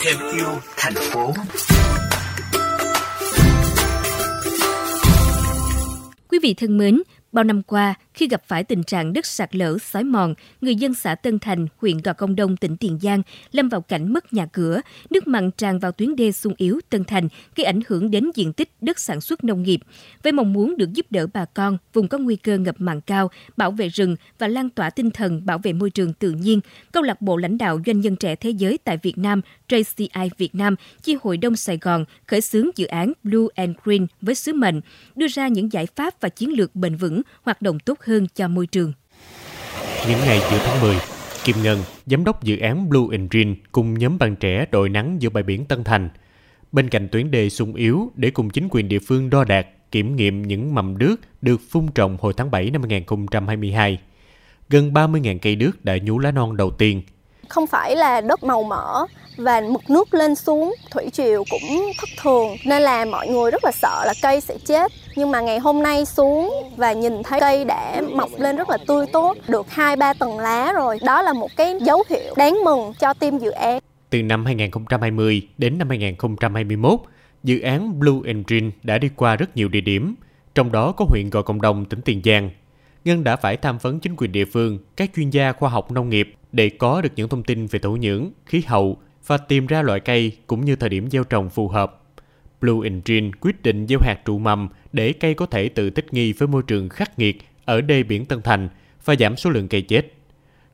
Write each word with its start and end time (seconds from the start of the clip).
Thêm 0.00 0.16
yêu 0.36 0.46
thành 0.76 0.94
phố. 0.94 1.32
Quý 6.30 6.38
vị 6.42 6.54
thân 6.54 6.78
mến, 6.78 7.02
bao 7.32 7.44
năm 7.44 7.62
qua, 7.62 7.94
khi 8.14 8.28
gặp 8.28 8.42
phải 8.46 8.64
tình 8.64 8.82
trạng 8.82 9.12
đất 9.12 9.26
sạt 9.26 9.56
lở, 9.56 9.78
xói 9.78 10.04
mòn, 10.04 10.34
người 10.60 10.74
dân 10.74 10.94
xã 10.94 11.14
Tân 11.14 11.38
Thành, 11.38 11.66
huyện 11.76 11.98
Gò 11.98 12.12
Công 12.12 12.36
Đông, 12.36 12.56
tỉnh 12.56 12.76
Tiền 12.76 12.98
Giang 13.02 13.22
lâm 13.52 13.68
vào 13.68 13.80
cảnh 13.80 14.12
mất 14.12 14.32
nhà 14.32 14.46
cửa, 14.46 14.80
nước 15.10 15.26
mặn 15.26 15.50
tràn 15.50 15.78
vào 15.78 15.92
tuyến 15.92 16.16
đê 16.16 16.32
sung 16.32 16.54
yếu 16.56 16.80
Tân 16.90 17.04
Thành, 17.04 17.28
gây 17.56 17.64
ảnh 17.64 17.80
hưởng 17.88 18.10
đến 18.10 18.30
diện 18.34 18.52
tích 18.52 18.70
đất 18.80 18.98
sản 18.98 19.20
xuất 19.20 19.44
nông 19.44 19.62
nghiệp. 19.62 19.80
Với 20.22 20.32
mong 20.32 20.52
muốn 20.52 20.76
được 20.76 20.92
giúp 20.92 21.06
đỡ 21.10 21.26
bà 21.34 21.44
con 21.44 21.78
vùng 21.92 22.08
có 22.08 22.18
nguy 22.18 22.36
cơ 22.36 22.58
ngập 22.58 22.74
mặn 22.78 23.00
cao, 23.00 23.30
bảo 23.56 23.70
vệ 23.70 23.88
rừng 23.88 24.16
và 24.38 24.48
lan 24.48 24.70
tỏa 24.70 24.90
tinh 24.90 25.10
thần 25.10 25.46
bảo 25.46 25.58
vệ 25.58 25.72
môi 25.72 25.90
trường 25.90 26.12
tự 26.12 26.30
nhiên, 26.30 26.60
câu 26.92 27.02
lạc 27.02 27.20
bộ 27.20 27.36
lãnh 27.36 27.58
đạo 27.58 27.80
doanh 27.86 28.00
nhân 28.00 28.16
trẻ 28.16 28.36
thế 28.36 28.50
giới 28.50 28.78
tại 28.84 28.98
Việt 29.02 29.18
Nam 29.18 29.40
JCI 29.68 30.28
Việt 30.38 30.54
Nam, 30.54 30.76
chi 31.02 31.16
hội 31.22 31.36
Đông 31.36 31.56
Sài 31.56 31.78
Gòn 31.78 32.04
khởi 32.26 32.40
xướng 32.40 32.66
dự 32.76 32.86
án 32.86 33.12
Blue 33.24 33.46
and 33.54 33.76
Green 33.84 34.06
với 34.20 34.34
sứ 34.34 34.52
mệnh 34.52 34.80
đưa 35.16 35.26
ra 35.28 35.48
những 35.48 35.72
giải 35.72 35.86
pháp 35.96 36.20
và 36.20 36.28
chiến 36.28 36.50
lược 36.50 36.76
bền 36.76 36.96
vững, 36.96 37.22
hoạt 37.42 37.62
động 37.62 37.78
tốt 37.78 38.01
hơn 38.04 38.26
cho 38.34 38.48
môi 38.48 38.66
trường. 38.66 38.92
Những 40.08 40.18
ngày 40.18 40.40
giữa 40.50 40.58
tháng 40.64 40.80
10, 40.80 40.96
Kim 41.44 41.56
Ngân, 41.62 41.78
giám 42.06 42.24
đốc 42.24 42.42
dự 42.42 42.58
án 42.58 42.88
Blue 42.88 43.16
and 43.16 43.30
Green 43.30 43.54
cùng 43.72 43.98
nhóm 43.98 44.18
bạn 44.18 44.36
trẻ 44.36 44.66
đội 44.70 44.88
nắng 44.88 45.16
giữa 45.22 45.30
bãi 45.30 45.42
biển 45.42 45.64
Tân 45.64 45.84
Thành. 45.84 46.08
Bên 46.72 46.88
cạnh 46.88 47.08
tuyến 47.08 47.30
đê 47.30 47.48
sung 47.48 47.74
yếu 47.74 48.12
để 48.14 48.30
cùng 48.30 48.50
chính 48.50 48.68
quyền 48.70 48.88
địa 48.88 48.98
phương 48.98 49.30
đo 49.30 49.44
đạc, 49.44 49.66
kiểm 49.90 50.16
nghiệm 50.16 50.42
những 50.42 50.74
mầm 50.74 50.98
đước 50.98 51.20
được 51.42 51.60
phun 51.70 51.86
trồng 51.94 52.16
hồi 52.20 52.32
tháng 52.36 52.50
7 52.50 52.70
năm 52.70 52.82
2022. 52.82 53.98
Gần 54.68 54.92
30.000 54.92 55.38
cây 55.42 55.56
đước 55.56 55.84
đã 55.84 55.96
nhú 56.02 56.18
lá 56.18 56.30
non 56.30 56.56
đầu 56.56 56.70
tiên. 56.70 57.02
Không 57.48 57.66
phải 57.66 57.96
là 57.96 58.20
đất 58.20 58.44
màu 58.44 58.62
mỡ 58.62 59.06
và 59.36 59.60
mực 59.60 59.90
nước 59.90 60.14
lên 60.14 60.34
xuống 60.34 60.74
thủy 60.90 61.04
triều 61.12 61.44
cũng 61.50 61.92
thất 61.98 62.08
thường. 62.22 62.56
Nên 62.64 62.82
là 62.82 63.04
mọi 63.04 63.28
người 63.28 63.50
rất 63.50 63.64
là 63.64 63.72
sợ 63.72 64.04
là 64.06 64.14
cây 64.22 64.40
sẽ 64.40 64.54
chết. 64.64 64.92
Nhưng 65.16 65.30
mà 65.30 65.40
ngày 65.40 65.58
hôm 65.58 65.82
nay 65.82 66.04
xuống 66.04 66.54
và 66.76 66.92
nhìn 66.92 67.22
thấy 67.22 67.40
cây 67.40 67.64
đã 67.64 68.02
mọc 68.14 68.30
lên 68.38 68.56
rất 68.56 68.70
là 68.70 68.78
tươi 68.86 69.06
tốt 69.12 69.36
được 69.48 69.70
hai 69.70 69.96
ba 69.96 70.12
tầng 70.12 70.38
lá 70.38 70.72
rồi. 70.72 70.98
Đó 71.02 71.22
là 71.22 71.32
một 71.32 71.48
cái 71.56 71.74
dấu 71.80 72.04
hiệu 72.10 72.34
đáng 72.36 72.64
mừng 72.64 72.92
cho 73.00 73.14
team 73.14 73.38
dự 73.38 73.50
án. 73.50 73.78
Từ 74.10 74.22
năm 74.22 74.44
2020 74.44 75.42
đến 75.58 75.78
năm 75.78 75.88
2021 75.88 77.00
dự 77.42 77.60
án 77.60 78.00
Blue 78.00 78.20
Engine 78.24 78.70
đã 78.82 78.98
đi 78.98 79.08
qua 79.16 79.36
rất 79.36 79.56
nhiều 79.56 79.68
địa 79.68 79.80
điểm 79.80 80.14
trong 80.54 80.72
đó 80.72 80.92
có 80.92 81.04
huyện 81.08 81.30
Gò 81.30 81.42
Công 81.42 81.60
Đông 81.60 81.84
tỉnh 81.84 82.00
Tiền 82.00 82.20
Giang. 82.24 82.50
Ngân 83.04 83.24
đã 83.24 83.36
phải 83.36 83.56
tham 83.56 83.78
vấn 83.78 84.00
chính 84.00 84.16
quyền 84.16 84.32
địa 84.32 84.44
phương, 84.44 84.78
các 84.96 85.10
chuyên 85.16 85.30
gia 85.30 85.52
khoa 85.52 85.70
học 85.70 85.90
nông 85.92 86.08
nghiệp 86.08 86.34
để 86.52 86.68
có 86.68 87.00
được 87.00 87.10
những 87.16 87.28
thông 87.28 87.42
tin 87.42 87.66
về 87.66 87.78
thổ 87.78 87.90
nhưỡng, 87.90 88.30
khí 88.46 88.62
hậu 88.66 88.98
và 89.26 89.36
tìm 89.36 89.66
ra 89.66 89.82
loại 89.82 90.00
cây 90.00 90.32
cũng 90.46 90.64
như 90.64 90.76
thời 90.76 90.88
điểm 90.88 91.10
gieo 91.10 91.24
trồng 91.24 91.50
phù 91.50 91.68
hợp. 91.68 92.02
Blue 92.60 92.88
Engine 92.88 93.30
quyết 93.40 93.62
định 93.62 93.86
gieo 93.88 93.98
hạt 94.02 94.18
trụ 94.24 94.38
mầm 94.38 94.68
để 94.92 95.12
cây 95.12 95.34
có 95.34 95.46
thể 95.46 95.68
tự 95.68 95.90
thích 95.90 96.12
nghi 96.12 96.32
với 96.32 96.48
môi 96.48 96.62
trường 96.66 96.88
khắc 96.88 97.18
nghiệt 97.18 97.36
ở 97.64 97.80
đê 97.80 98.02
biển 98.02 98.24
Tân 98.24 98.42
Thành 98.42 98.68
và 99.04 99.14
giảm 99.18 99.36
số 99.36 99.50
lượng 99.50 99.68
cây 99.68 99.82
chết. 99.82 100.12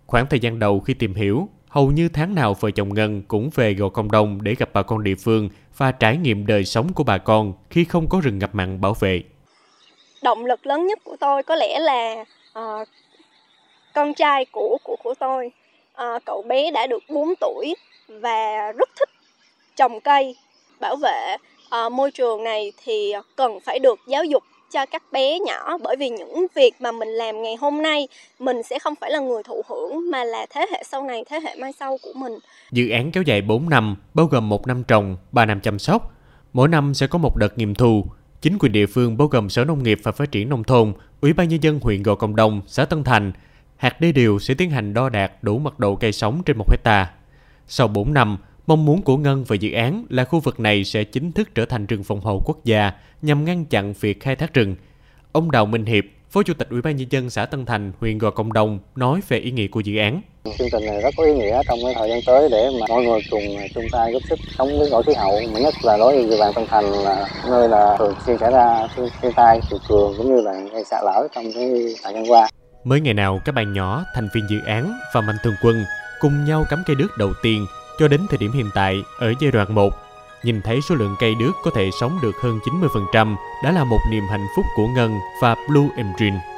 Khoảng 0.07 0.27
thời 0.27 0.41
gian 0.41 0.59
đầu 0.59 0.81
khi 0.81 0.95
tìm 0.95 1.15
hiểu, 1.15 1.49
hầu 1.69 1.91
như 1.91 2.09
tháng 2.09 2.35
nào 2.35 2.55
vợ 2.61 2.71
chồng 2.71 2.95
Ngân 2.95 3.23
cũng 3.23 3.51
về 3.55 3.75
Gò 3.75 3.89
Công 3.89 4.11
Đông 4.11 4.43
để 4.43 4.55
gặp 4.55 4.71
bà 4.73 4.83
con 4.83 5.05
địa 5.05 5.15
phương 5.15 5.49
và 5.77 5.93
trải 5.93 6.17
nghiệm 6.17 6.47
đời 6.47 6.65
sống 6.65 6.93
của 6.93 7.05
bà 7.05 7.19
con 7.19 7.53
khi 7.71 7.85
không 7.85 8.09
có 8.09 8.21
rừng 8.21 8.39
ngập 8.39 8.55
mặn 8.55 8.81
bảo 8.81 8.95
vệ. 9.01 9.23
Động 10.23 10.47
lực 10.47 10.67
lớn 10.67 10.87
nhất 10.87 10.99
của 11.05 11.17
tôi 11.21 11.43
có 11.43 11.55
lẽ 11.55 11.79
là 11.79 12.25
uh, 12.59 12.89
con 13.95 14.15
trai 14.15 14.45
của 14.53 14.79
của 14.83 14.97
của 15.03 15.15
tôi. 15.19 15.51
Uh, 15.93 16.25
cậu 16.25 16.43
bé 16.43 16.71
đã 16.71 16.87
được 16.87 17.03
4 17.09 17.35
tuổi 17.41 17.75
và 18.09 18.73
rất 18.73 18.89
thích 18.98 19.09
trồng 19.77 20.01
cây 20.01 20.37
bảo 20.81 20.97
vệ 20.97 21.37
uh, 21.87 21.92
môi 21.92 22.11
trường 22.11 22.45
này 22.45 22.73
thì 22.84 23.13
cần 23.36 23.61
phải 23.61 23.79
được 23.79 23.98
giáo 24.07 24.24
dục 24.24 24.42
cho 24.73 24.86
các 24.86 25.02
bé 25.13 25.39
nhỏ 25.39 25.79
bởi 25.83 25.96
vì 25.96 26.08
những 26.08 26.46
việc 26.55 26.74
mà 26.80 26.92
mình 26.92 27.08
làm 27.08 27.42
ngày 27.42 27.57
hôm 27.57 27.83
nay 27.83 28.08
mình 28.39 28.63
sẽ 28.63 28.79
không 28.79 28.95
phải 29.01 29.11
là 29.11 29.19
người 29.19 29.42
thụ 29.42 29.63
hưởng 29.69 30.11
mà 30.11 30.24
là 30.24 30.46
thế 30.51 30.67
hệ 30.73 30.83
sau 30.86 31.02
này, 31.02 31.24
thế 31.30 31.41
hệ 31.41 31.57
mai 31.61 31.73
sau 31.80 31.98
của 32.02 32.13
mình. 32.14 32.33
Dự 32.73 32.91
án 32.91 33.11
kéo 33.11 33.23
dài 33.23 33.42
4 33.42 33.69
năm, 33.69 33.96
bao 34.14 34.27
gồm 34.27 34.48
một 34.48 34.67
năm 34.67 34.85
trồng, 34.85 35.17
3 35.33 35.45
năm 35.45 35.61
chăm 35.61 35.79
sóc. 35.79 36.14
Mỗi 36.52 36.69
năm 36.69 36.95
sẽ 36.95 37.07
có 37.07 37.19
một 37.19 37.36
đợt 37.36 37.58
nghiệm 37.58 37.75
thu. 37.75 38.05
Chính 38.40 38.58
quyền 38.58 38.73
địa 38.73 38.86
phương 38.86 39.17
bao 39.17 39.29
gồm 39.29 39.51
Sở 39.51 39.64
Nông 39.64 39.83
nghiệp 39.83 39.98
và 40.02 40.13
Phát 40.13 40.33
triển 40.33 40.48
Nông 40.48 40.64
thôn, 40.64 40.92
Ủy 41.20 41.33
ban 41.33 41.48
Nhân 41.48 41.63
dân 41.63 41.80
huyện 41.83 42.02
Gò 42.02 42.14
Công 42.14 42.36
Đông, 42.36 42.63
xã 42.67 42.85
Tân 42.85 43.05
Thành, 43.05 43.33
hạt 43.77 44.01
đê 44.01 44.13
điều 44.13 44.39
sẽ 44.39 44.55
tiến 44.55 44.70
hành 44.70 44.95
đo 44.95 45.08
đạt 45.08 45.33
đủ 45.42 45.58
mật 45.58 45.79
độ 45.79 45.96
cây 45.96 46.13
sống 46.13 46.42
trên 46.46 46.58
một 46.58 46.70
hecta. 46.70 47.17
Sau 47.70 47.89
4 47.89 48.14
năm, 48.14 48.39
mong 48.67 48.84
muốn 48.84 49.02
của 49.02 49.17
Ngân 49.17 49.45
và 49.45 49.56
dự 49.56 49.73
án 49.73 50.05
là 50.11 50.24
khu 50.24 50.40
vực 50.40 50.61
này 50.61 50.84
sẽ 50.84 51.05
chính 51.05 51.33
thức 51.33 51.55
trở 51.55 51.64
thành 51.64 51.86
rừng 51.86 52.05
phòng 52.05 52.20
hộ 52.20 52.42
quốc 52.45 52.64
gia 52.64 52.92
nhằm 53.23 53.45
ngăn 53.45 53.64
chặn 53.64 53.95
việc 54.01 54.20
khai 54.20 54.36
thác 54.36 54.55
rừng. 54.55 54.77
Ông 55.33 55.51
Đào 55.51 55.67
Minh 55.67 55.84
Hiệp, 55.84 56.05
Phó 56.30 56.42
Chủ 56.42 56.55
tịch 56.55 56.68
Ủy 56.70 56.83
ban 56.83 56.96
nhân 56.96 57.08
dân 57.11 57.30
xã 57.30 57.46
Tân 57.46 57.67
Thành, 57.67 57.92
huyện 58.01 58.18
Gò 58.18 58.30
Công 58.30 58.52
Đông 58.52 58.78
nói 58.96 59.20
về 59.28 59.39
ý 59.39 59.51
nghĩa 59.51 59.67
của 59.67 59.80
dự 59.80 59.96
án. 59.96 60.20
Chương 60.58 60.68
trình 60.73 60.86
này 60.86 61.01
rất 61.02 61.14
có 61.17 61.24
ý 61.24 61.33
nghĩa 61.33 61.62
trong 61.68 61.78
cái 61.84 61.95
thời 61.95 62.08
gian 62.11 62.20
tới 62.27 62.48
để 62.51 62.70
mà 62.80 62.86
mọi 62.89 63.02
người 63.02 63.20
cùng 63.30 63.42
chung 63.74 63.84
tay 63.92 64.12
góp 64.12 64.23
sức 64.28 64.39
chống 64.58 64.68
biến 64.68 64.90
đổi 64.90 65.02
khí 65.02 65.12
hậu, 65.17 65.40
mà 65.55 65.61
nhất 65.61 65.74
là 65.83 65.96
đối 65.96 66.12
với 66.12 66.30
địa 66.30 66.40
bàn 66.40 66.52
Tân 66.55 66.67
Thành 66.67 66.84
là 66.84 67.28
nơi 67.51 67.68
là 67.68 67.96
thường 67.98 68.14
xuyên 68.27 68.39
xảy 68.39 68.51
ra 68.51 68.89
thiên 69.23 69.33
tai, 69.36 69.61
chiều 69.70 69.78
cường 69.89 70.14
cũng 70.17 70.36
như 70.36 70.42
là 70.42 70.52
gây 70.73 70.84
sạt 70.84 71.01
lở 71.05 71.28
trong 71.34 71.45
cái 71.55 71.70
thời 72.02 72.14
gian 72.14 72.30
qua. 72.30 72.48
Mới 72.84 73.01
ngày 73.01 73.14
nào 73.14 73.40
các 73.45 73.55
bạn 73.55 73.73
nhỏ, 73.73 74.05
thành 74.14 74.28
viên 74.34 74.45
dự 74.51 74.58
án 74.67 74.98
và 75.14 75.20
mạnh 75.20 75.36
thường 75.42 75.55
quân 75.62 75.84
cùng 76.20 76.45
nhau 76.45 76.67
cắm 76.70 76.83
cây 76.86 76.96
đước 76.96 77.17
đầu 77.17 77.33
tiên 77.42 77.67
cho 77.98 78.08
đến 78.08 78.27
thời 78.30 78.39
điểm 78.39 78.52
hiện 78.52 78.70
tại 78.74 79.05
ở 79.18 79.34
giai 79.40 79.51
đoạn 79.51 79.74
1 79.74 79.95
nhìn 80.42 80.62
thấy 80.62 80.80
số 80.89 80.95
lượng 80.95 81.17
cây 81.20 81.34
đước 81.34 81.52
có 81.64 81.70
thể 81.74 81.90
sống 82.01 82.18
được 82.23 82.36
hơn 82.42 82.58
90% 83.14 83.36
đã 83.64 83.73
là 83.73 83.84
một 83.84 83.98
niềm 84.11 84.24
hạnh 84.30 84.46
phúc 84.57 84.64
của 84.77 84.86
Ngân 84.86 85.18
và 85.42 85.57
Blue 85.68 85.89
Engine. 85.96 86.40